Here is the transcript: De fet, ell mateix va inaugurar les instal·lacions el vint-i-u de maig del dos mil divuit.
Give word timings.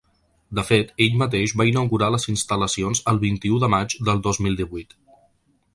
De 0.59 0.61
fet, 0.69 0.93
ell 1.05 1.19
mateix 1.23 1.53
va 1.61 1.67
inaugurar 1.73 2.09
les 2.15 2.25
instal·lacions 2.33 3.03
el 3.13 3.23
vint-i-u 3.27 3.61
de 3.65 3.71
maig 3.77 3.99
del 4.11 4.27
dos 4.29 4.45
mil 4.47 4.59
divuit. 4.65 4.99